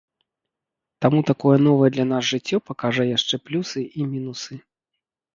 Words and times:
Таму 1.05 1.19
такое 1.31 1.57
новае 1.67 1.89
для 1.97 2.05
нас 2.11 2.23
жыццё 2.31 2.57
пакажа 2.69 3.03
яшчэ 3.17 3.35
плюсы 3.49 3.79
і 3.99 4.07
мінусы. 4.15 4.57